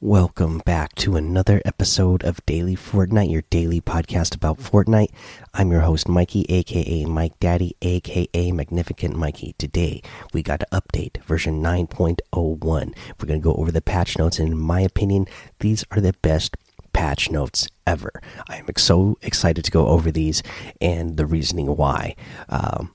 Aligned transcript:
Welcome 0.00 0.58
back 0.58 0.94
to 0.96 1.16
another 1.16 1.60
episode 1.64 2.22
of 2.22 2.46
Daily 2.46 2.76
Fortnite, 2.76 3.32
your 3.32 3.42
daily 3.50 3.80
podcast 3.80 4.32
about 4.32 4.58
Fortnite. 4.58 5.10
I'm 5.52 5.72
your 5.72 5.80
host, 5.80 6.08
Mikey, 6.08 6.46
aka 6.48 7.04
Mike 7.04 7.36
Daddy, 7.40 7.74
aka 7.82 8.52
Magnificent 8.52 9.16
Mikey. 9.16 9.56
Today, 9.58 10.00
we 10.32 10.44
got 10.44 10.62
an 10.70 10.80
update, 10.80 11.20
version 11.24 11.60
9.01. 11.60 12.20
We're 12.30 13.26
going 13.26 13.40
to 13.40 13.44
go 13.44 13.54
over 13.54 13.72
the 13.72 13.80
patch 13.80 14.16
notes, 14.16 14.38
and 14.38 14.52
in 14.52 14.56
my 14.56 14.82
opinion, 14.82 15.26
these 15.58 15.84
are 15.90 16.00
the 16.00 16.14
best 16.22 16.56
patch 16.92 17.28
notes 17.32 17.66
ever. 17.84 18.12
I 18.48 18.58
am 18.58 18.66
so 18.76 19.18
excited 19.22 19.64
to 19.64 19.72
go 19.72 19.88
over 19.88 20.12
these 20.12 20.44
and 20.80 21.16
the 21.16 21.26
reasoning 21.26 21.76
why. 21.76 22.14
Um, 22.48 22.92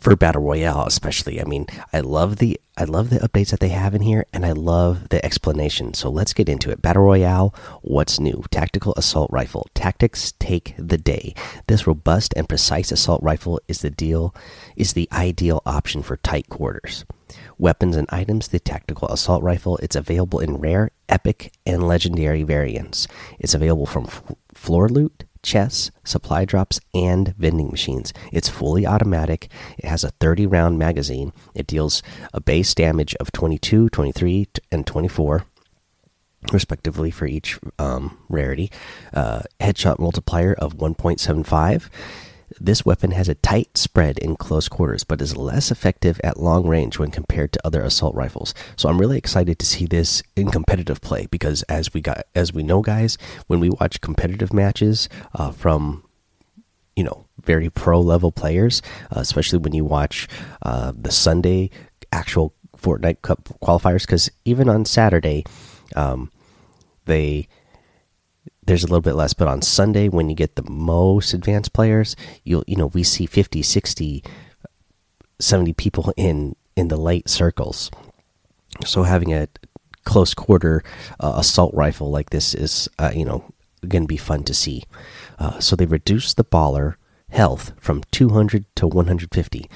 for 0.00 0.16
battle 0.16 0.42
royale 0.42 0.84
especially. 0.86 1.40
I 1.40 1.44
mean 1.44 1.66
i 1.92 2.00
love 2.00 2.36
the 2.36 2.60
i 2.76 2.84
love 2.84 3.10
the 3.10 3.18
updates 3.20 3.50
that 3.50 3.60
they 3.60 3.68
have 3.70 3.94
in 3.94 4.02
here 4.02 4.26
and 4.32 4.44
i 4.44 4.52
love 4.52 5.08
the 5.08 5.24
explanation. 5.24 5.94
So 5.94 6.10
let's 6.10 6.32
get 6.32 6.48
into 6.48 6.70
it. 6.70 6.82
Battle 6.82 7.04
royale 7.04 7.54
what's 7.82 8.20
new? 8.20 8.44
Tactical 8.50 8.94
assault 8.96 9.30
rifle. 9.32 9.68
Tactics 9.74 10.32
take 10.38 10.74
the 10.78 10.98
day. 10.98 11.34
This 11.66 11.86
robust 11.86 12.34
and 12.36 12.48
precise 12.48 12.92
assault 12.92 13.22
rifle 13.22 13.60
is 13.68 13.80
the 13.80 13.90
deal 13.90 14.34
is 14.76 14.92
the 14.92 15.08
ideal 15.12 15.62
option 15.66 16.02
for 16.02 16.16
tight 16.18 16.48
quarters. 16.48 17.04
Weapons 17.58 17.96
and 17.96 18.08
items 18.10 18.48
the 18.48 18.60
tactical 18.60 19.08
assault 19.08 19.42
rifle 19.42 19.78
it's 19.78 19.96
available 19.96 20.40
in 20.40 20.56
rare 20.56 20.90
epic 21.08 21.52
and 21.64 21.86
legendary 21.86 22.42
variants 22.42 23.06
it's 23.38 23.54
available 23.54 23.86
from 23.86 24.08
floor 24.54 24.88
loot 24.88 25.24
chests, 25.46 25.92
supply 26.04 26.44
drops, 26.44 26.80
and 26.92 27.34
vending 27.36 27.70
machines. 27.70 28.12
It's 28.32 28.48
fully 28.48 28.84
automatic. 28.84 29.48
It 29.78 29.86
has 29.86 30.02
a 30.04 30.10
30 30.10 30.44
round 30.46 30.78
magazine. 30.78 31.32
It 31.54 31.68
deals 31.68 32.02
a 32.34 32.40
base 32.40 32.74
damage 32.74 33.14
of 33.14 33.32
22, 33.32 33.88
23, 33.88 34.48
and 34.72 34.86
24 34.86 35.46
respectively 36.52 37.10
for 37.10 37.26
each 37.26 37.58
um, 37.78 38.18
rarity. 38.28 38.70
Uh, 39.12 39.42
headshot 39.60 39.98
multiplier 39.98 40.54
of 40.54 40.76
1.75. 40.76 41.88
This 42.58 42.86
weapon 42.86 43.10
has 43.10 43.28
a 43.28 43.34
tight 43.34 43.76
spread 43.76 44.18
in 44.18 44.36
close 44.36 44.68
quarters, 44.68 45.04
but 45.04 45.20
is 45.20 45.36
less 45.36 45.70
effective 45.70 46.20
at 46.24 46.40
long 46.40 46.66
range 46.66 46.98
when 46.98 47.10
compared 47.10 47.52
to 47.52 47.66
other 47.66 47.82
assault 47.82 48.14
rifles. 48.14 48.54
So 48.76 48.88
I'm 48.88 48.98
really 48.98 49.18
excited 49.18 49.58
to 49.58 49.66
see 49.66 49.86
this 49.86 50.22
in 50.34 50.50
competitive 50.50 51.00
play 51.00 51.26
because, 51.26 51.62
as 51.64 51.92
we 51.92 52.00
got, 52.00 52.24
as 52.34 52.54
we 52.54 52.62
know, 52.62 52.80
guys, 52.80 53.18
when 53.46 53.60
we 53.60 53.68
watch 53.68 54.00
competitive 54.00 54.52
matches 54.52 55.08
uh, 55.34 55.50
from, 55.52 56.04
you 56.94 57.04
know, 57.04 57.26
very 57.44 57.68
pro 57.68 58.00
level 58.00 58.32
players, 58.32 58.80
uh, 59.14 59.20
especially 59.20 59.58
when 59.58 59.74
you 59.74 59.84
watch 59.84 60.26
uh, 60.62 60.92
the 60.96 61.12
Sunday 61.12 61.70
actual 62.10 62.54
Fortnite 62.76 63.22
Cup 63.22 63.44
qualifiers, 63.62 64.02
because 64.02 64.30
even 64.44 64.68
on 64.68 64.84
Saturday, 64.84 65.44
um, 65.94 66.32
they 67.04 67.48
there's 68.66 68.84
a 68.84 68.86
little 68.86 69.00
bit 69.00 69.14
less 69.14 69.34
but 69.34 69.48
on 69.48 69.62
sunday 69.62 70.08
when 70.08 70.28
you 70.28 70.36
get 70.36 70.56
the 70.56 70.70
most 70.70 71.32
advanced 71.32 71.72
players 71.72 72.16
you'll 72.44 72.64
you 72.66 72.76
know 72.76 72.86
we 72.86 73.02
see 73.02 73.26
50 73.26 73.62
60 73.62 74.22
70 75.38 75.72
people 75.74 76.12
in 76.16 76.56
in 76.76 76.88
the 76.88 76.96
late 76.96 77.28
circles. 77.28 77.90
So 78.84 79.02
having 79.04 79.32
a 79.32 79.48
close 80.04 80.34
quarter 80.34 80.84
uh, 81.18 81.34
assault 81.36 81.74
rifle 81.74 82.10
like 82.10 82.30
this 82.30 82.54
is 82.54 82.88
uh, 82.98 83.10
you 83.14 83.24
know 83.24 83.44
going 83.88 84.04
to 84.04 84.08
be 84.08 84.16
fun 84.16 84.44
to 84.44 84.54
see. 84.54 84.84
Uh, 85.38 85.58
so 85.58 85.74
they 85.76 85.86
reduced 85.86 86.36
the 86.36 86.44
baller 86.44 86.94
health 87.30 87.72
from 87.78 88.02
200 88.12 88.64
to 88.76 88.86
150 88.86 89.68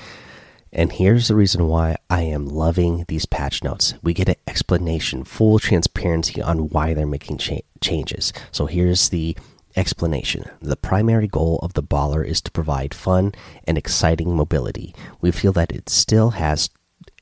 and 0.73 0.93
here's 0.93 1.29
the 1.29 1.35
reason 1.35 1.67
why 1.67 1.97
I 2.09 2.23
am 2.23 2.47
loving 2.47 3.05
these 3.09 3.27
patch 3.27 3.65
notes. 3.65 3.95
We 4.03 4.15
get 4.15 4.29
an 4.29 4.37
explanation, 4.47 5.25
full 5.25 5.59
transparency 5.59 6.41
on 6.41 6.69
why 6.69 6.95
they're 6.95 7.07
making 7.07 7.39
cha 7.39 7.57
changes. 7.81 8.33
So 8.53 8.67
here's 8.67 9.09
the 9.09 9.37
explanation. 9.77 10.45
The 10.61 10.77
primary 10.77 11.27
goal 11.27 11.59
of 11.63 11.75
the 11.75 11.83
baller 11.83 12.25
is 12.25 12.41
to 12.43 12.51
provide 12.51 12.95
fun 12.95 13.33
and 13.65 13.77
exciting 13.77 14.35
mobility. 14.37 14.95
We 15.21 15.31
feel 15.31 15.53
that 15.55 15.73
it 15.73 15.89
still 15.89 16.31
has 16.31 16.71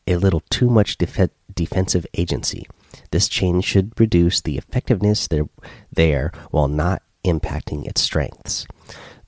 a 0.07 0.17
little 0.17 0.43
too 0.51 0.69
much 0.69 0.99
def 0.99 1.31
defensive 1.55 2.07
agency. 2.15 2.67
This 3.11 3.29
change 3.29 3.65
should 3.65 3.99
reduce 3.99 4.41
the 4.41 4.59
effectiveness 4.59 5.27
there, 5.27 5.49
there 5.93 6.33
while 6.51 6.69
not 6.69 7.03
impacting 7.25 7.87
its 7.87 8.01
strengths. 8.01 8.67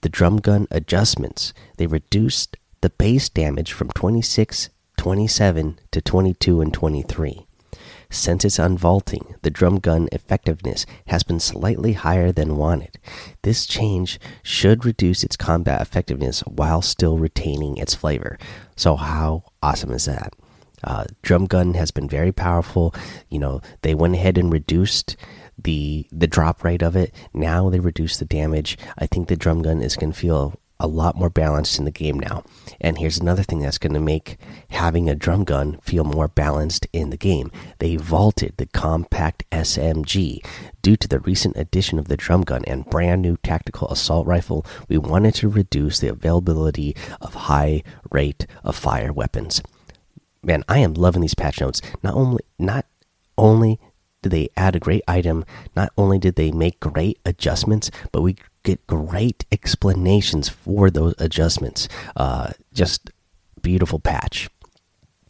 The 0.03 0.09
drum 0.09 0.39
gun 0.39 0.67
adjustments, 0.71 1.53
they 1.77 1.87
reduced 1.87 2.57
the 2.81 2.91
base 2.91 3.29
damage 3.29 3.73
from 3.73 3.89
26, 3.91 4.71
27 4.97 5.79
to 5.91 6.01
22 6.01 6.61
and 6.61 6.73
23. 6.73 7.47
Since 8.13 8.45
its 8.45 8.59
unvaulting, 8.59 9.37
the 9.43 9.51
drum 9.51 9.79
gun 9.79 10.09
effectiveness 10.11 10.85
has 11.07 11.23
been 11.23 11.39
slightly 11.39 11.93
higher 11.93 12.33
than 12.33 12.57
wanted. 12.57 12.99
This 13.43 13.67
change 13.67 14.19
should 14.43 14.85
reduce 14.85 15.23
its 15.23 15.37
combat 15.37 15.81
effectiveness 15.81 16.41
while 16.41 16.83
still 16.83 17.19
retaining 17.19 17.77
its 17.77 17.95
flavor. 17.95 18.37
So, 18.75 18.97
how 18.97 19.45
awesome 19.63 19.93
is 19.93 20.07
that? 20.07 20.35
Uh, 20.83 21.05
drum 21.23 21.47
gun 21.47 21.75
has 21.75 21.93
been 21.93 22.09
very 22.09 22.33
powerful. 22.33 22.95
You 23.29 23.39
know, 23.39 23.61
they 23.83 23.95
went 23.95 24.15
ahead 24.15 24.39
and 24.39 24.53
reduced 24.53 25.17
the 25.63 26.07
the 26.11 26.27
drop 26.27 26.65
rate 26.65 26.83
of 26.83 26.97
it. 26.97 27.15
Now 27.33 27.71
they 27.71 27.81
reduce 27.81 28.17
the 28.17 28.25
damage. 28.25 28.77
I 28.99 29.07
think 29.07 29.29
the 29.29 29.37
drum 29.37 29.63
gun 29.63 29.83
is 29.83 29.97
going 29.97 30.13
to 30.13 30.19
feel 30.19 30.59
a 30.81 30.87
lot 30.87 31.17
more 31.17 31.31
balanced 31.31 31.79
in 31.79 31.85
the 31.85 31.91
game 31.91 32.19
now. 32.19 32.43
And 32.81 32.99
here's 32.99 33.19
another 33.19 33.43
thing 33.43 33.61
that's 33.61 33.79
going 33.79 33.93
to 33.93 34.01
make 34.01 34.39
having 34.71 35.09
a 35.09 35.15
drum 35.15 35.45
gun 35.45 35.79
feel 35.83 36.05
more 36.05 36.29
balanced 36.29 36.87
in 36.93 37.11
the 37.11 37.17
game. 37.17 37.53
They 37.79 37.97
vaulted 37.97 38.55
the 38.57 38.67
compact 38.67 39.45
SMG. 39.51 40.45
Due 40.83 40.97
to 40.97 41.07
the 41.07 41.21
recent 41.21 41.57
addition 41.57 41.99
of 41.99 42.09
the 42.09 42.17
drum 42.17 42.43
gun 42.43 42.65
and 42.67 42.87
brand 42.87 43.23
new 43.23 43.37
tactical 43.37 43.89
assault 43.89 44.27
rifle, 44.27 44.65
we 44.89 44.97
wanted 44.99 45.35
to 45.37 45.49
reduce 45.49 46.01
the 46.01 46.09
availability 46.09 46.97
of 47.21 47.35
high 47.35 47.83
rate 48.11 48.47
of 48.65 48.75
fire 48.75 49.13
weapons. 49.13 49.63
Man, 50.43 50.65
I 50.69 50.79
am 50.79 50.95
loving 50.95 51.21
these 51.21 51.35
patch 51.35 51.61
notes. 51.61 51.83
Not 52.03 52.15
only 52.15 52.43
not 52.59 52.87
only 53.37 53.79
did 54.23 54.33
they 54.33 54.49
add 54.57 54.77
a 54.77 54.81
great 54.81 55.03
item, 55.09 55.45
not 55.75 55.93
only 55.97 56.19
did 56.19 56.37
they 56.37 56.51
make 56.51 56.81
great 56.81 57.19
adjustments, 57.25 57.91
but 58.13 58.23
we 58.23 58.37
get 58.63 58.87
great 58.87 59.45
explanations 59.51 60.49
for 60.49 60.91
those 60.91 61.15
adjustments. 61.19 61.89
Uh, 62.17 62.51
just 62.73 63.11
beautiful 63.63 63.99
patch. 63.99 64.49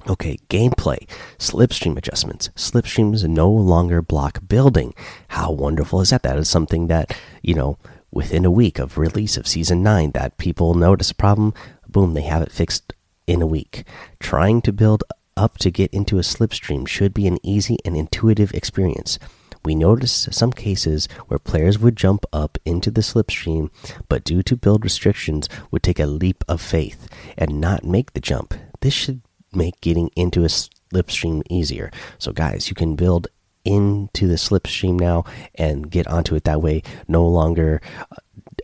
Okay, 0.08 0.38
gameplay, 0.48 1.06
slipstream 1.38 1.98
adjustments. 1.98 2.48
Slipstreams 2.56 3.28
no 3.28 3.50
longer 3.50 4.00
block 4.00 4.40
building. 4.48 4.94
How 5.28 5.52
wonderful 5.52 6.00
is 6.00 6.10
that? 6.10 6.22
That 6.22 6.38
is 6.38 6.48
something 6.48 6.86
that, 6.86 7.14
you 7.42 7.54
know, 7.54 7.76
within 8.10 8.44
a 8.44 8.50
week 8.50 8.78
of 8.78 8.96
release 8.96 9.36
of 9.36 9.46
season 9.46 9.82
9 9.82 10.12
that 10.12 10.38
people 10.38 10.74
notice 10.74 11.10
a 11.10 11.14
problem, 11.14 11.52
boom, 11.86 12.14
they 12.14 12.22
have 12.22 12.42
it 12.42 12.50
fixed 12.50 12.94
in 13.26 13.42
a 13.42 13.46
week. 13.46 13.84
Trying 14.18 14.62
to 14.62 14.72
build 14.72 15.04
up 15.36 15.58
to 15.58 15.70
get 15.70 15.92
into 15.92 16.18
a 16.18 16.22
slipstream 16.22 16.88
should 16.88 17.14
be 17.14 17.26
an 17.26 17.38
easy 17.42 17.76
and 17.84 17.96
intuitive 17.96 18.52
experience. 18.54 19.18
We 19.64 19.74
noticed 19.74 20.32
some 20.32 20.52
cases 20.52 21.08
where 21.28 21.38
players 21.38 21.78
would 21.78 21.96
jump 21.96 22.24
up 22.32 22.58
into 22.64 22.90
the 22.90 23.02
slipstream, 23.02 23.70
but 24.08 24.24
due 24.24 24.42
to 24.42 24.56
build 24.56 24.84
restrictions, 24.84 25.48
would 25.70 25.82
take 25.82 26.00
a 26.00 26.06
leap 26.06 26.44
of 26.48 26.60
faith 26.60 27.08
and 27.36 27.60
not 27.60 27.84
make 27.84 28.12
the 28.12 28.20
jump. 28.20 28.54
This 28.80 28.94
should 28.94 29.20
make 29.52 29.80
getting 29.80 30.10
into 30.16 30.44
a 30.44 30.48
slipstream 30.48 31.42
easier. 31.50 31.90
So, 32.18 32.32
guys, 32.32 32.68
you 32.68 32.74
can 32.74 32.96
build 32.96 33.28
into 33.64 34.26
the 34.26 34.36
slipstream 34.36 34.98
now 34.98 35.24
and 35.54 35.90
get 35.90 36.06
onto 36.06 36.34
it 36.34 36.44
that 36.44 36.62
way. 36.62 36.82
No 37.06 37.26
longer 37.26 37.80
uh, 38.10 38.16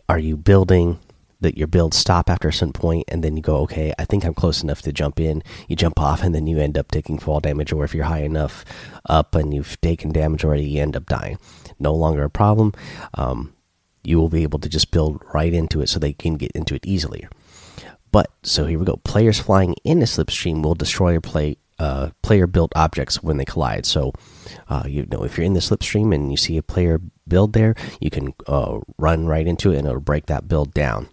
are 0.09 0.19
you 0.19 0.35
building 0.35 0.99
that 1.39 1.57
your 1.57 1.67
builds 1.67 1.97
stop 1.97 2.29
after 2.29 2.47
a 2.47 2.53
certain 2.53 2.73
point 2.73 3.05
and 3.07 3.23
then 3.23 3.35
you 3.35 3.43
go 3.43 3.57
okay 3.57 3.93
i 3.99 4.05
think 4.05 4.23
i'm 4.25 4.33
close 4.33 4.63
enough 4.63 4.81
to 4.81 4.91
jump 4.91 5.19
in. 5.19 5.43
You 5.67 5.75
jump 5.75 5.99
off 5.99 6.23
and 6.23 6.33
then 6.33 6.47
you 6.47 6.59
end 6.59 6.77
up 6.77 6.91
taking 6.91 7.19
fall 7.19 7.39
damage 7.39 7.71
or 7.71 7.83
if 7.83 7.93
you're 7.93 8.05
high 8.05 8.23
enough 8.23 8.65
up 9.07 9.35
and 9.35 9.53
you've 9.53 9.79
taken 9.81 10.11
damage 10.11 10.43
already 10.43 10.65
you 10.65 10.81
end 10.81 10.95
up 10.95 11.05
dying. 11.05 11.37
No 11.79 11.93
longer 11.93 12.23
a 12.23 12.29
problem. 12.29 12.73
Um, 13.13 13.53
you 14.03 14.17
will 14.19 14.29
be 14.29 14.43
able 14.43 14.59
to 14.59 14.69
just 14.69 14.91
build 14.91 15.21
right 15.33 15.53
into 15.53 15.81
it 15.81 15.87
so 15.87 15.99
they 15.99 16.13
can 16.13 16.35
get 16.35 16.51
into 16.53 16.73
it 16.75 16.85
easily. 16.85 17.27
But 18.11 18.31
so 18.41 18.65
here 18.65 18.79
we 18.79 18.85
go. 18.85 18.97
Players 18.97 19.39
flying 19.39 19.75
in 19.83 20.01
a 20.01 20.05
slipstream 20.05 20.63
will 20.63 20.75
destroy 20.75 21.11
your 21.11 21.21
play 21.21 21.57
uh, 21.77 22.09
player 22.23 22.47
built 22.47 22.71
objects 22.75 23.21
when 23.21 23.37
they 23.37 23.45
collide. 23.45 23.85
So, 23.85 24.11
uh, 24.67 24.83
you 24.87 25.05
know, 25.11 25.23
if 25.23 25.37
you're 25.37 25.45
in 25.45 25.53
the 25.53 25.59
slipstream 25.59 26.15
and 26.15 26.31
you 26.31 26.37
see 26.37 26.57
a 26.57 26.63
player 26.63 26.99
build 27.27 27.53
there, 27.53 27.75
you 27.99 28.09
can 28.09 28.33
uh, 28.47 28.79
run 28.97 29.27
right 29.27 29.45
into 29.45 29.71
it 29.73 29.77
and 29.77 29.87
it'll 29.87 29.99
break 29.99 30.25
that 30.25 30.47
build 30.47 30.73
down 30.73 31.09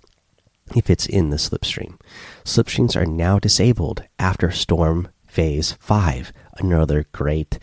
if 0.74 0.88
it's 0.90 1.06
in 1.06 1.30
the 1.30 1.36
slipstream. 1.36 1.98
Slipstreams 2.44 2.96
are 2.96 3.06
now 3.06 3.38
disabled 3.38 4.04
after 4.18 4.50
Storm 4.50 5.08
Phase 5.26 5.72
5. 5.80 6.32
Another 6.58 7.06
great 7.12 7.58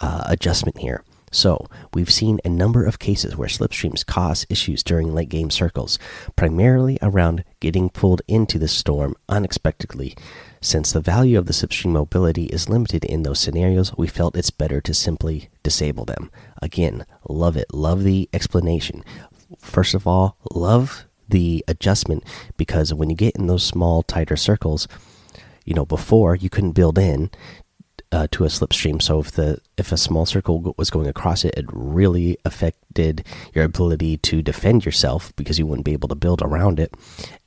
uh, 0.00 0.24
adjustment 0.26 0.78
here. 0.78 1.04
So, 1.34 1.66
we've 1.94 2.12
seen 2.12 2.40
a 2.44 2.50
number 2.50 2.84
of 2.84 2.98
cases 2.98 3.36
where 3.38 3.48
slipstreams 3.48 4.04
cause 4.04 4.44
issues 4.50 4.82
during 4.82 5.14
late 5.14 5.30
game 5.30 5.48
circles, 5.48 5.98
primarily 6.36 6.98
around 7.00 7.44
getting 7.58 7.88
pulled 7.88 8.20
into 8.28 8.58
the 8.58 8.68
storm 8.68 9.14
unexpectedly. 9.30 10.14
Since 10.60 10.92
the 10.92 11.00
value 11.00 11.38
of 11.38 11.46
the 11.46 11.54
slipstream 11.54 11.92
mobility 11.92 12.44
is 12.46 12.68
limited 12.68 13.02
in 13.06 13.22
those 13.22 13.40
scenarios, 13.40 13.96
we 13.96 14.08
felt 14.08 14.36
it's 14.36 14.50
better 14.50 14.82
to 14.82 14.92
simply 14.92 15.48
disable 15.62 16.04
them. 16.04 16.30
Again, 16.60 17.06
love 17.26 17.56
it. 17.56 17.72
Love 17.72 18.04
the 18.04 18.28
explanation. 18.34 19.02
First 19.58 19.94
of 19.94 20.06
all, 20.06 20.36
love 20.52 21.06
the 21.28 21.64
adjustment 21.68 22.24
because 22.56 22.92
when 22.92 23.10
you 23.10 23.16
get 23.16 23.36
in 23.36 23.46
those 23.46 23.64
small, 23.64 24.02
tighter 24.02 24.36
circles, 24.36 24.88
you 25.64 25.74
know, 25.74 25.86
before 25.86 26.34
you 26.34 26.50
couldn't 26.50 26.72
build 26.72 26.98
in 26.98 27.30
uh, 28.12 28.26
to 28.30 28.44
a 28.44 28.48
slipstream. 28.48 29.00
So 29.00 29.20
if 29.20 29.32
the 29.32 29.58
if 29.76 29.90
a 29.90 29.96
small 29.96 30.26
circle 30.26 30.74
was 30.76 30.90
going 30.90 31.08
across 31.08 31.44
it, 31.44 31.54
it 31.56 31.64
really 31.68 32.36
affected 32.44 33.24
your 33.54 33.64
ability 33.64 34.18
to 34.18 34.42
defend 34.42 34.84
yourself 34.84 35.34
because 35.34 35.58
you 35.58 35.66
wouldn't 35.66 35.86
be 35.86 35.94
able 35.94 36.08
to 36.08 36.14
build 36.14 36.42
around 36.42 36.78
it. 36.78 36.94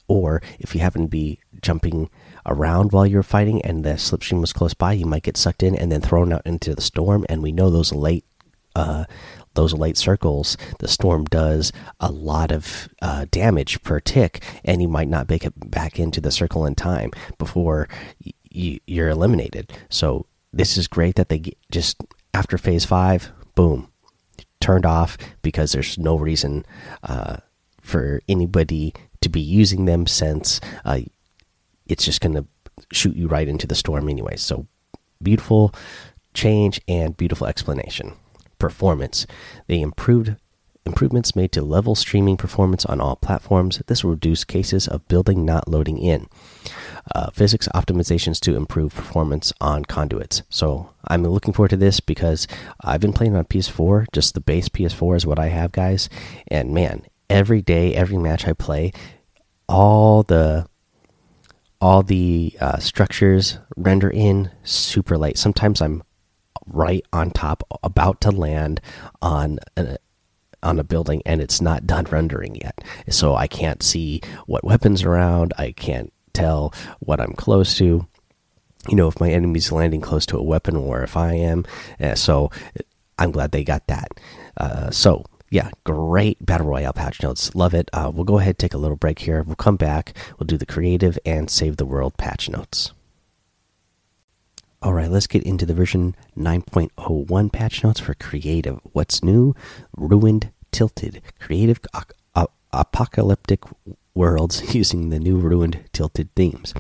Or 0.08 0.42
if 0.60 0.74
you 0.74 0.82
happen 0.82 1.04
to 1.04 1.08
be 1.08 1.40
jumping 1.62 2.10
around 2.46 2.92
while 2.92 3.08
you're 3.08 3.24
fighting 3.24 3.62
and 3.64 3.84
the 3.84 3.92
slipstream 3.92 4.42
was 4.42 4.54
close 4.54 4.74
by, 4.74 4.94
you 4.94 5.06
might 5.06 5.24
get 5.24 5.38
sucked 5.38 5.64
in 5.64 5.76
and 5.76 5.92
then 5.92 6.02
thrown 6.02 6.34
out 6.34 6.46
into 6.46 6.76
the 6.76 6.82
storm. 6.82 7.26
And 7.30 7.42
we 7.42 7.52
know 7.52 7.70
those 7.70 7.94
late 7.94 8.26
uh, 8.76 9.06
those 9.56 9.74
late 9.74 9.98
circles, 9.98 10.58
the 10.80 10.88
storm 10.88 11.26
does 11.26 11.72
a 12.00 12.12
lot 12.12 12.52
of 12.52 12.90
uh, 13.02 13.26
damage 13.32 13.82
per 13.84 14.00
tick, 14.00 14.44
and 14.64 14.82
you 14.82 14.88
might 14.88 15.10
not 15.10 15.30
make 15.30 15.46
it 15.46 15.54
back 15.70 16.00
into 16.00 16.22
the 16.22 16.32
circle 16.32 16.66
in 16.66 16.76
time 16.76 17.12
before 17.38 17.88
you're 18.52 19.10
eliminated. 19.10 19.74
So 19.90 20.28
this 20.54 20.78
is 20.78 20.88
great 20.88 21.16
that 21.16 21.30
they 21.30 21.54
just 21.72 21.98
after 22.34 22.58
phase 22.58 22.86
five, 22.86 23.32
boom, 23.56 23.90
turned 24.60 24.86
off 24.86 25.18
because 25.42 25.72
there's 25.72 25.98
no 25.98 26.16
reason 26.18 26.66
uh, 27.04 27.38
for 27.82 28.22
anybody 28.28 28.94
to 29.22 29.30
be 29.30 29.42
using 29.42 29.86
them 29.86 30.08
since 30.08 30.60
uh, 30.86 31.00
it's 31.88 32.06
just 32.06 32.22
going 32.22 32.36
to 32.36 32.46
shoot 32.92 33.16
you 33.16 33.28
right 33.28 33.48
into 33.48 33.68
the 33.68 33.76
storm 33.76 34.10
anyway. 34.10 34.36
So 34.36 34.68
beautiful 35.22 35.74
change 36.34 36.82
and 36.88 37.16
beautiful 37.16 37.48
explanation. 37.48 38.14
Performance. 38.66 39.28
They 39.68 39.80
improved 39.80 40.36
improvements 40.86 41.36
made 41.36 41.52
to 41.52 41.62
level 41.62 41.94
streaming 41.96 42.36
performance 42.38 42.84
on 42.86 43.00
all 43.00 43.16
platforms. 43.16 43.82
This 43.86 44.04
will 44.04 44.12
reduce 44.12 44.44
cases 44.44 44.88
of 44.88 45.08
building 45.08 45.46
not 45.46 45.68
loading 45.68 45.98
in. 45.98 46.28
Uh, 47.14 47.30
physics 47.32 47.68
optimizations 47.76 48.40
to 48.40 48.56
improve 48.56 48.96
performance 48.96 49.54
on 49.62 49.86
conduits. 49.86 50.42
So 50.50 50.90
I'm 51.08 51.24
looking 51.24 51.54
forward 51.54 51.70
to 51.70 51.78
this 51.78 52.00
because 52.00 52.48
I've 52.82 53.02
been 53.02 53.14
playing 53.14 53.36
on 53.36 53.46
PS4. 53.46 54.08
Just 54.12 54.34
the 54.34 54.42
base 54.42 54.68
PS4 54.70 55.18
is 55.18 55.26
what 55.26 55.38
I 55.38 55.50
have, 55.50 55.72
guys. 55.72 56.10
And 56.48 56.74
man, 56.74 57.04
every 57.30 57.62
day, 57.62 57.94
every 57.94 58.18
match 58.18 58.48
I 58.48 58.54
play, 58.54 58.92
all 59.70 60.24
the 60.24 60.68
all 61.82 62.02
the 62.02 62.56
uh, 62.60 62.78
structures 62.78 63.60
render 63.78 64.10
in 64.10 64.50
super 64.64 65.18
light. 65.18 65.38
Sometimes 65.38 65.82
I'm 65.82 66.02
right 66.68 67.06
on 67.14 67.32
top, 67.32 67.64
about 67.84 68.22
to 68.22 68.32
land 68.32 68.82
on 69.22 69.60
on 70.64 70.80
a 70.80 70.84
building, 70.84 71.22
and 71.26 71.42
it's 71.42 71.62
not 71.62 71.86
done 71.86 72.06
rendering 72.06 72.56
yet. 72.56 72.84
So 73.10 73.36
I 73.36 73.48
can't 73.48 73.84
see 73.84 74.22
what 74.48 74.64
weapons 74.64 75.04
around. 75.04 75.54
I 75.58 75.72
can't 75.72 76.12
tell 76.34 76.74
what 77.00 77.22
I'm 77.22 77.34
close 77.34 77.78
to. 77.78 78.08
You 78.88 78.96
know, 78.96 79.08
if 79.08 79.20
my 79.20 79.32
enemy's 79.32 79.72
landing 79.72 80.02
close 80.02 80.26
to 80.28 80.38
a 80.38 80.44
weapon 80.44 80.76
or 80.76 81.02
if 81.04 81.18
I 81.18 81.34
am. 81.34 81.66
Uh, 82.00 82.16
so 82.16 82.52
I'm 83.18 83.32
glad 83.32 83.52
they 83.52 83.64
got 83.64 83.88
that. 83.88 84.10
Uh, 84.58 84.92
so 84.92 85.24
yeah, 85.50 85.70
great 85.84 86.44
battle 86.46 86.68
royale 86.68 86.94
patch 86.94 87.24
notes. 87.24 87.56
Love 87.56 87.74
it. 87.74 87.90
Uh, 87.94 88.12
we'll 88.14 88.26
go 88.26 88.40
ahead 88.40 88.60
take 88.60 88.74
a 88.74 88.78
little 88.78 88.98
break 88.98 89.20
here. 89.20 89.42
We'll 89.44 89.56
come 89.56 89.78
back. 89.78 90.16
We'll 90.38 90.48
do 90.48 90.58
the 90.58 90.66
creative 90.66 91.18
and 91.26 91.50
save 91.50 91.78
the 91.78 91.86
world 91.86 92.18
patch 92.18 92.50
notes. 92.50 92.92
All 94.86 94.94
right, 94.94 95.10
let's 95.10 95.26
get 95.26 95.42
into 95.42 95.66
the 95.66 95.74
version 95.74 96.16
9.01 96.38 97.52
patch 97.52 97.84
notes 97.84 98.00
for 98.00 98.14
creative. 98.14 98.80
What's 98.94 99.24
new? 99.24 99.56
Ruined 99.98 100.52
Tilted. 100.72 101.24
Creative 101.40 101.80
apocalyptic 102.72 103.64
worlds 104.14 104.76
using 104.76 105.10
the 105.10 105.18
new 105.18 105.38
ruined 105.38 105.80
tilted 105.92 106.30
themes 106.36 106.76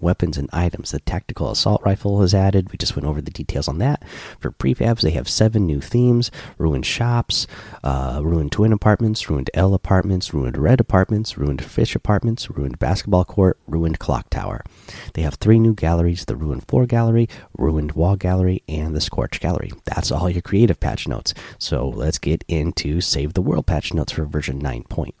weapons 0.00 0.36
and 0.36 0.48
items. 0.52 0.90
The 0.90 1.00
tactical 1.00 1.50
assault 1.50 1.82
rifle 1.84 2.22
is 2.22 2.34
added. 2.34 2.70
We 2.70 2.78
just 2.78 2.96
went 2.96 3.06
over 3.06 3.20
the 3.20 3.30
details 3.30 3.68
on 3.68 3.78
that. 3.78 4.02
For 4.40 4.50
prefabs, 4.50 5.00
they 5.00 5.12
have 5.12 5.28
seven 5.28 5.66
new 5.66 5.80
themes 5.80 6.30
ruined 6.58 6.86
shops, 6.86 7.46
uh, 7.82 8.20
ruined 8.22 8.52
twin 8.52 8.72
apartments, 8.72 9.28
ruined 9.28 9.50
L 9.54 9.74
apartments, 9.74 10.34
ruined 10.34 10.56
red 10.56 10.80
apartments, 10.80 11.36
ruined 11.38 11.64
fish 11.64 11.94
apartments, 11.94 12.50
ruined 12.50 12.78
basketball 12.78 13.24
court, 13.24 13.58
ruined 13.66 13.98
clock 13.98 14.30
tower. 14.30 14.64
They 15.14 15.22
have 15.22 15.34
three 15.34 15.58
new 15.58 15.74
galleries 15.74 16.24
the 16.24 16.36
ruined 16.36 16.66
floor 16.66 16.86
gallery, 16.86 17.28
ruined 17.56 17.92
wall 17.92 18.16
gallery, 18.16 18.62
and 18.68 18.94
the 18.94 19.00
scorch 19.00 19.40
gallery. 19.40 19.72
That's 19.84 20.10
all 20.10 20.30
your 20.30 20.42
creative 20.42 20.80
patch 20.80 21.06
notes. 21.08 21.34
So 21.58 21.88
let's 21.88 22.18
get 22.18 22.44
into 22.48 23.00
Save 23.00 23.34
the 23.34 23.42
World 23.42 23.66
patch 23.66 23.92
notes 23.94 24.12
for 24.12 24.24
version 24.24 24.58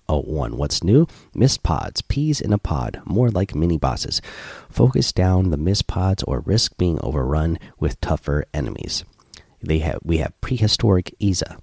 9.01. 0.08 0.54
What's 0.54 0.84
new? 0.84 1.06
Mist 1.34 1.62
pods, 1.62 2.02
peas 2.02 2.40
in 2.40 2.52
a 2.52 2.58
pod, 2.58 3.00
more 3.04 3.30
like 3.30 3.54
mini 3.54 3.78
bosses 3.78 4.20
focus 4.74 5.12
down 5.12 5.50
the 5.50 5.56
mist 5.56 5.86
pods 5.86 6.22
or 6.24 6.40
risk 6.40 6.76
being 6.76 6.98
overrun 7.02 7.58
with 7.78 8.00
tougher 8.00 8.44
enemies. 8.52 9.04
They 9.62 9.78
have 9.78 10.00
we 10.02 10.18
have 10.18 10.38
prehistoric 10.40 11.14
Izza. 11.20 11.58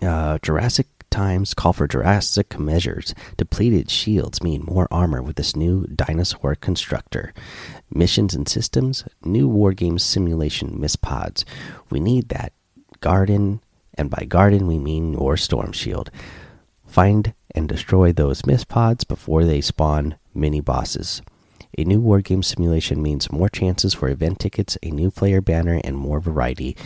Uh, 0.00 0.38
Jurassic 0.42 0.86
times 1.10 1.54
call 1.54 1.72
for 1.72 1.88
Jurassic 1.88 2.58
measures. 2.58 3.14
Depleted 3.36 3.90
shields 3.90 4.42
mean 4.42 4.62
more 4.64 4.86
armor 4.90 5.22
with 5.22 5.36
this 5.36 5.56
new 5.56 5.86
dinosaur 5.86 6.54
constructor. 6.54 7.34
Missions 7.92 8.34
and 8.34 8.48
systems, 8.48 9.04
new 9.24 9.48
war 9.48 9.72
game 9.72 9.98
simulation 9.98 10.80
mist 10.80 11.02
pods. 11.02 11.44
We 11.90 12.00
need 12.00 12.28
that 12.28 12.52
garden, 13.00 13.60
and 13.94 14.08
by 14.08 14.24
garden 14.24 14.66
we 14.66 14.78
mean 14.78 15.14
your 15.14 15.36
storm 15.36 15.72
shield. 15.72 16.10
Find 16.88 17.34
and 17.54 17.68
destroy 17.68 18.12
those 18.12 18.44
mist 18.46 18.68
pods 18.68 19.04
before 19.04 19.44
they 19.44 19.60
spawn 19.60 20.16
mini 20.34 20.60
bosses. 20.60 21.22
A 21.76 21.84
new 21.84 22.00
wargame 22.00 22.44
simulation 22.44 23.02
means 23.02 23.30
more 23.30 23.48
chances 23.48 23.94
for 23.94 24.08
event 24.08 24.40
tickets, 24.40 24.76
a 24.82 24.90
new 24.90 25.10
player 25.10 25.40
banner, 25.40 25.80
and 25.84 25.96
more 25.96 26.18
variety 26.18 26.76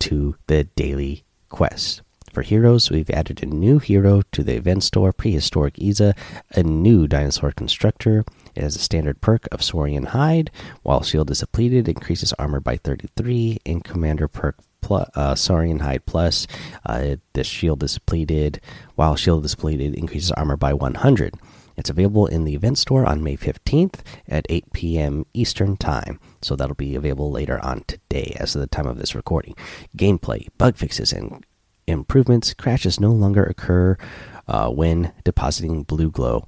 to 0.00 0.36
the 0.46 0.64
daily 0.76 1.24
quest. 1.48 2.02
For 2.32 2.42
heroes, 2.42 2.90
we've 2.90 3.08
added 3.08 3.42
a 3.42 3.46
new 3.46 3.78
hero 3.78 4.20
to 4.32 4.44
the 4.44 4.56
event 4.56 4.84
store 4.84 5.12
Prehistoric 5.12 5.74
Izza, 5.76 6.14
a 6.54 6.62
new 6.62 7.08
dinosaur 7.08 7.50
constructor. 7.50 8.26
It 8.54 8.62
has 8.62 8.76
a 8.76 8.80
standard 8.80 9.22
perk 9.22 9.48
of 9.50 9.62
Saurian 9.62 10.04
Hide. 10.04 10.50
While 10.82 11.02
shield 11.02 11.30
is 11.30 11.40
depleted, 11.40 11.88
increases 11.88 12.34
armor 12.34 12.60
by 12.60 12.76
33. 12.76 13.58
In 13.64 13.80
commander 13.80 14.28
perk 14.28 14.58
plus, 14.86 15.10
uh, 15.16 15.34
Saurian 15.34 15.80
Hide 15.80 16.06
Plus, 16.06 16.46
uh, 16.86 17.16
the 17.32 17.42
shield 17.42 17.82
is 17.82 17.94
depleted. 17.94 18.60
While 18.94 19.16
shield 19.16 19.44
is 19.44 19.50
depleted, 19.50 19.96
increases 19.96 20.30
armor 20.30 20.56
by 20.56 20.72
100. 20.72 21.34
It's 21.76 21.90
available 21.90 22.26
in 22.26 22.44
the 22.44 22.54
event 22.54 22.78
store 22.78 23.04
on 23.04 23.22
May 23.22 23.36
15th 23.36 24.00
at 24.28 24.46
8 24.48 24.72
p.m. 24.72 25.26
Eastern 25.34 25.76
Time. 25.76 26.20
So 26.40 26.54
that'll 26.54 26.76
be 26.76 26.94
available 26.94 27.32
later 27.32 27.58
on 27.64 27.82
today 27.88 28.36
as 28.38 28.54
of 28.54 28.60
the 28.60 28.68
time 28.68 28.86
of 28.86 28.98
this 28.98 29.16
recording. 29.16 29.56
Gameplay, 29.98 30.46
bug 30.56 30.76
fixes, 30.76 31.12
and 31.12 31.44
improvements. 31.88 32.54
Crashes 32.54 33.00
no 33.00 33.10
longer 33.10 33.42
occur 33.42 33.98
uh, 34.46 34.70
when 34.70 35.12
depositing 35.24 35.82
blue 35.82 36.12
glow 36.12 36.46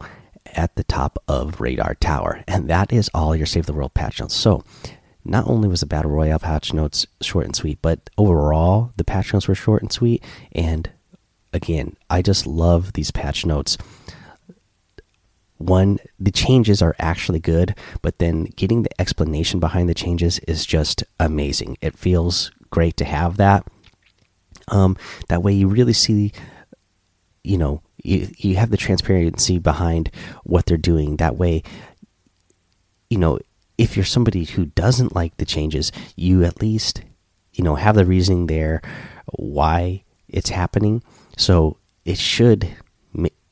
at 0.54 0.76
the 0.76 0.84
top 0.84 1.18
of 1.26 1.60
radar 1.60 1.94
tower. 1.96 2.44
And 2.46 2.70
that 2.70 2.92
is 2.92 3.10
all 3.12 3.34
your 3.34 3.46
Save 3.46 3.66
the 3.66 3.72
World 3.72 3.94
patch 3.94 4.20
notes. 4.20 4.34
So 4.34 4.62
not 5.28 5.46
only 5.46 5.68
was 5.68 5.80
the 5.80 5.86
Battle 5.86 6.10
Royale 6.10 6.38
patch 6.38 6.72
notes 6.72 7.06
short 7.20 7.44
and 7.44 7.54
sweet, 7.54 7.78
but 7.82 8.10
overall 8.16 8.92
the 8.96 9.04
patch 9.04 9.32
notes 9.32 9.46
were 9.46 9.54
short 9.54 9.82
and 9.82 9.92
sweet. 9.92 10.24
And 10.52 10.90
again, 11.52 11.96
I 12.08 12.22
just 12.22 12.46
love 12.46 12.94
these 12.94 13.10
patch 13.10 13.44
notes. 13.44 13.76
One 15.58 15.98
the 16.18 16.30
changes 16.30 16.80
are 16.80 16.94
actually 17.00 17.40
good 17.40 17.74
but 18.00 18.18
then 18.18 18.44
getting 18.44 18.84
the 18.84 19.00
explanation 19.00 19.58
behind 19.58 19.88
the 19.88 19.94
changes 19.94 20.38
is 20.40 20.64
just 20.64 21.04
amazing. 21.18 21.76
It 21.80 21.98
feels 21.98 22.52
great 22.70 22.96
to 22.98 23.04
have 23.04 23.36
that. 23.38 23.66
Um, 24.68 24.96
that 25.28 25.42
way 25.42 25.52
you 25.52 25.66
really 25.68 25.92
see 25.92 26.32
you 27.42 27.58
know 27.58 27.82
you, 28.02 28.28
you 28.36 28.56
have 28.56 28.70
the 28.70 28.76
transparency 28.76 29.58
behind 29.58 30.10
what 30.44 30.66
they're 30.66 30.76
doing. 30.76 31.16
That 31.16 31.36
way 31.36 31.64
you 33.10 33.18
know 33.18 33.40
if 33.78 33.96
you're 33.96 34.04
somebody 34.04 34.44
who 34.44 34.66
doesn't 34.66 35.14
like 35.14 35.36
the 35.36 35.46
changes 35.46 35.90
you 36.16 36.44
at 36.44 36.60
least 36.60 37.02
you 37.52 37.64
know 37.64 37.76
have 37.76 37.94
the 37.94 38.04
reasoning 38.04 38.46
there 38.46 38.82
why 39.26 40.04
it's 40.28 40.50
happening 40.50 41.02
so 41.36 41.78
it 42.04 42.18
should 42.18 42.68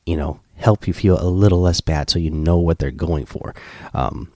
you 0.07 0.17
know 0.17 0.39
help 0.55 0.87
you 0.87 0.93
feel 0.93 1.21
a 1.21 1.29
little 1.29 1.61
less 1.61 1.81
bad 1.81 2.09
so 2.09 2.17
you 2.17 2.31
know 2.31 2.57
what 2.57 2.79
they're 2.79 2.91
going 2.91 3.25
for. 3.25 3.53
Um, 3.93 4.33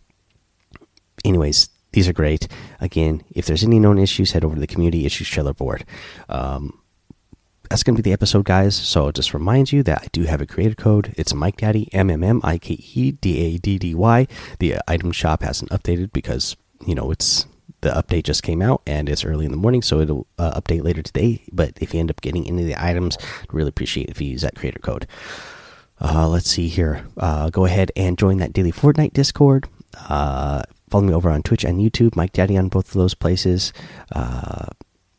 anyways, 1.25 1.69
these 1.93 2.07
are 2.07 2.13
great. 2.13 2.47
Again, 2.79 3.23
if 3.31 3.45
there's 3.45 3.63
any 3.63 3.79
known 3.79 3.97
issues, 3.97 4.31
head 4.31 4.45
over 4.45 4.55
to 4.55 4.61
the 4.61 4.67
community 4.67 5.05
issues 5.05 5.27
Trello 5.27 5.55
board. 5.55 5.85
Um, 6.29 6.79
that's 7.71 7.83
going 7.83 7.95
to 7.95 8.03
be 8.03 8.09
the 8.09 8.13
episode, 8.13 8.43
guys. 8.43 8.75
So 8.75 9.05
I'll 9.05 9.11
just 9.13 9.33
remind 9.33 9.71
you 9.71 9.81
that 9.83 10.01
I 10.01 10.07
do 10.11 10.23
have 10.23 10.41
a 10.41 10.45
creator 10.45 10.75
code. 10.75 11.13
It's 11.17 11.33
Mike 11.33 11.55
Daddy, 11.57 11.87
M 11.93 12.09
M 12.09 12.21
M 12.21 12.41
I 12.43 12.57
K 12.57 12.73
E 12.73 13.13
D 13.13 13.39
A 13.39 13.57
D 13.57 13.77
D 13.77 13.95
Y. 13.95 14.27
The 14.59 14.75
uh, 14.75 14.79
item 14.89 15.13
shop 15.13 15.41
hasn't 15.41 15.71
updated 15.71 16.11
because, 16.11 16.57
you 16.85 16.93
know, 16.93 17.11
it's 17.11 17.45
the 17.79 17.91
update 17.91 18.23
just 18.23 18.43
came 18.43 18.61
out 18.61 18.81
and 18.85 19.07
it's 19.07 19.23
early 19.23 19.45
in 19.45 19.51
the 19.51 19.57
morning, 19.57 19.81
so 19.81 20.01
it'll 20.01 20.27
uh, 20.37 20.59
update 20.59 20.83
later 20.83 21.01
today. 21.01 21.43
But 21.53 21.77
if 21.79 21.93
you 21.93 22.01
end 22.01 22.09
up 22.09 22.19
getting 22.19 22.45
any 22.45 22.61
of 22.61 22.67
the 22.67 22.83
items, 22.83 23.17
I'd 23.41 23.53
really 23.53 23.69
appreciate 23.69 24.09
if 24.09 24.19
you 24.19 24.27
use 24.27 24.41
that 24.41 24.55
creator 24.55 24.79
code. 24.79 25.07
Uh, 26.01 26.27
let's 26.27 26.49
see 26.49 26.67
here. 26.67 27.05
Uh, 27.15 27.49
go 27.49 27.63
ahead 27.63 27.93
and 27.95 28.17
join 28.17 28.37
that 28.37 28.51
daily 28.51 28.73
Fortnite 28.73 29.13
Discord. 29.13 29.69
Uh, 30.09 30.63
follow 30.89 31.05
me 31.05 31.13
over 31.13 31.29
on 31.29 31.41
Twitch 31.41 31.63
and 31.63 31.79
YouTube, 31.79 32.17
Mike 32.17 32.33
Daddy 32.33 32.57
on 32.57 32.67
both 32.67 32.87
of 32.87 32.95
those 32.95 33.13
places. 33.13 33.71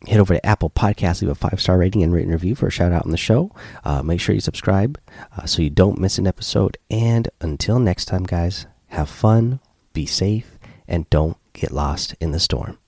Head 0.06 0.20
over 0.20 0.34
to 0.34 0.44
Apple 0.46 0.70
Podcasts, 0.70 1.22
leave 1.22 1.30
a 1.30 1.34
five 1.34 1.60
star 1.60 1.78
rating 1.78 2.02
and 2.02 2.12
written 2.12 2.32
review 2.32 2.54
for 2.54 2.66
a 2.66 2.70
shout 2.70 2.92
out 2.92 3.04
on 3.04 3.10
the 3.10 3.16
show. 3.16 3.50
Uh, 3.84 4.02
make 4.02 4.20
sure 4.20 4.34
you 4.34 4.40
subscribe 4.40 4.98
uh, 5.36 5.46
so 5.46 5.62
you 5.62 5.70
don't 5.70 5.98
miss 6.00 6.18
an 6.18 6.26
episode. 6.26 6.76
And 6.90 7.28
until 7.40 7.78
next 7.78 8.06
time, 8.06 8.24
guys, 8.24 8.66
have 8.88 9.08
fun, 9.08 9.60
be 9.92 10.06
safe, 10.06 10.58
and 10.88 11.08
don't 11.10 11.36
get 11.52 11.70
lost 11.70 12.14
in 12.20 12.32
the 12.32 12.40
storm. 12.40 12.78